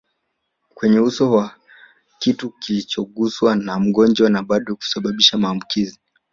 kwenye 0.69 0.99
uso 0.99 1.31
wa 1.31 1.55
kitu 2.19 2.49
kilichoguswa 2.49 3.55
na 3.55 3.79
mgonjwa 3.79 4.29
na 4.29 4.43
bado 4.43 4.75
kusababisha 4.75 5.37
maambukizi 5.37 5.99